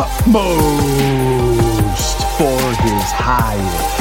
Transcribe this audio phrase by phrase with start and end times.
[0.00, 1.58] utmost
[2.38, 3.98] for his highest.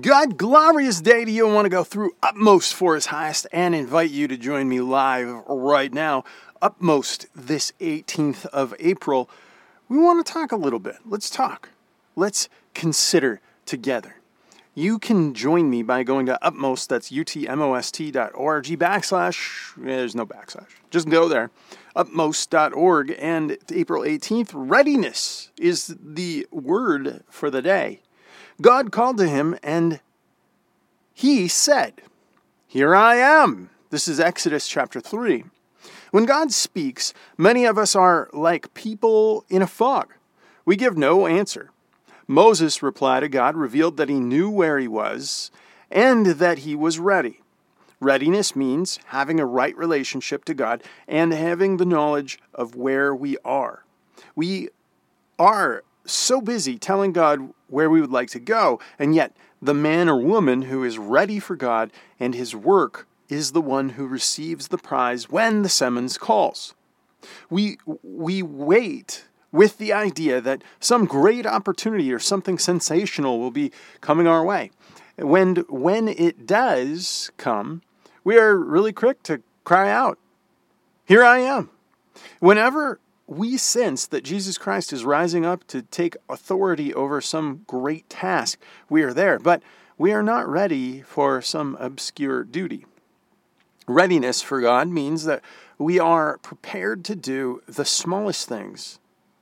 [0.00, 1.48] God, glorious day to you.
[1.48, 4.80] I want to go through Utmost for his highest and invite you to join me
[4.80, 6.22] live right now.
[6.62, 9.28] Utmost this 18th of April.
[9.88, 10.98] We want to talk a little bit.
[11.04, 11.70] Let's talk.
[12.14, 14.19] Let's consider together.
[14.80, 20.14] You can join me by going to Utmost, that's utmost dot org backslash, eh, there's
[20.14, 20.70] no backslash.
[20.88, 21.50] Just go there,
[21.94, 23.14] utmost.org.
[23.18, 28.00] And April 18th, readiness is the word for the day.
[28.62, 30.00] God called to him and
[31.12, 32.00] he said,
[32.66, 33.68] Here I am.
[33.90, 35.44] This is Exodus chapter 3.
[36.10, 40.14] When God speaks, many of us are like people in a fog.
[40.64, 41.70] We give no answer.
[42.30, 45.50] Moses' reply to God revealed that he knew where he was
[45.90, 47.40] and that he was ready.
[47.98, 53.36] Readiness means having a right relationship to God and having the knowledge of where we
[53.44, 53.84] are.
[54.36, 54.68] We
[55.40, 60.08] are so busy telling God where we would like to go, and yet the man
[60.08, 64.68] or woman who is ready for God and his work is the one who receives
[64.68, 66.76] the prize when the summons calls.
[67.50, 73.72] We, we wait with the idea that some great opportunity or something sensational will be
[74.00, 74.70] coming our way.
[75.16, 77.82] When, when it does come,
[78.24, 80.18] we are really quick to cry out,
[81.04, 81.70] Here I am.
[82.38, 88.10] Whenever we sense that Jesus Christ is rising up to take authority over some great
[88.10, 88.58] task.
[88.88, 89.62] We are there, but
[89.96, 92.86] we are not ready for some obscure duty.
[93.86, 95.42] Readiness for God means that
[95.78, 98.99] we are prepared to do the smallest things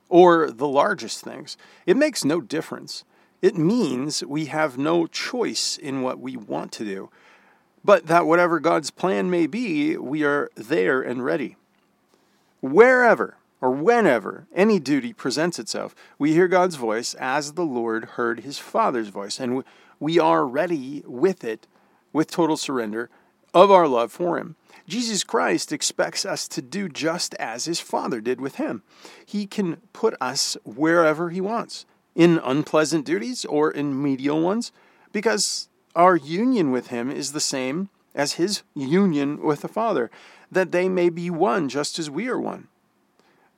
[0.09, 1.55] or the largest things.
[1.85, 3.03] It makes no difference.
[3.41, 7.09] It means we have no choice in what we want to do,
[7.85, 11.55] but that whatever God's plan may be, we are there and ready.
[12.59, 18.41] Wherever or whenever any duty presents itself, we hear God's voice as the Lord heard
[18.41, 19.63] his Father's voice, and
[19.99, 21.67] we are ready with it
[22.11, 23.09] with total surrender
[23.53, 24.55] of our love for him.
[24.87, 28.81] Jesus Christ expects us to do just as his Father did with him.
[29.23, 34.71] He can put us wherever he wants, in unpleasant duties or in medial ones,
[35.11, 40.09] because our union with him is the same as his union with the Father,
[40.51, 42.67] that they may be one just as we are one.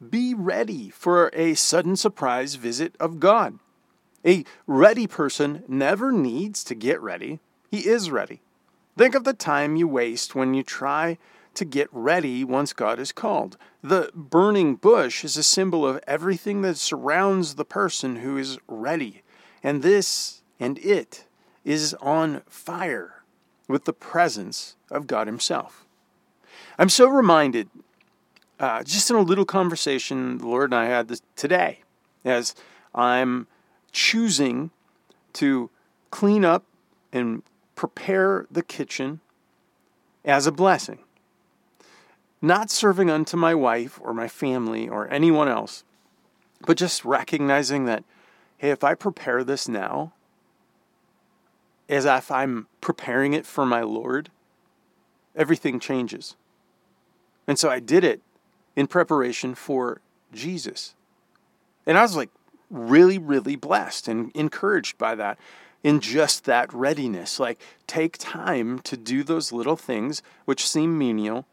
[0.08, 3.60] Be ready for a sudden surprise visit of God.
[4.26, 8.42] A ready person never needs to get ready, he is ready.
[8.98, 11.18] Think of the time you waste when you try
[11.54, 13.58] to get ready once God is called.
[13.82, 19.24] The burning bush is a symbol of everything that surrounds the person who is ready,
[19.64, 21.26] and this and it
[21.64, 23.24] is on fire
[23.68, 25.86] with the presence of God Himself.
[26.78, 27.70] I'm so reminded
[28.60, 31.80] uh, just in a little conversation the Lord and I had this today
[32.24, 32.54] as
[32.94, 33.48] I'm
[33.92, 34.70] choosing
[35.34, 35.70] to
[36.12, 36.64] clean up
[37.12, 37.42] and
[37.82, 39.22] prepare the kitchen
[40.24, 41.00] as a blessing.
[42.40, 45.84] Not serving unto my wife or my family or anyone else,
[46.68, 48.04] but just recognizing that,
[48.60, 50.14] hey, if I prepare this now,
[51.90, 54.30] as if I'm preparing it for my Lord,
[55.36, 56.36] everything changes.
[57.48, 58.22] And so I did it
[58.76, 60.94] in preparation for Jesus.
[61.88, 62.30] And I was like
[62.70, 65.40] really, really blessed and encouraged by that
[65.84, 67.40] in just that readiness.
[67.40, 71.46] Like, take time to do those little things which seem menial,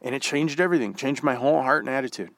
[0.00, 2.30] and it changed everything, changed my whole heart and attitude.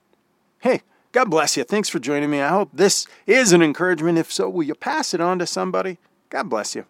[0.60, 1.64] Hey, God bless you.
[1.64, 2.40] Thanks for joining me.
[2.40, 4.18] I hope this is an encouragement.
[4.18, 5.98] If so, will you pass it on to somebody?
[6.30, 6.86] God bless you.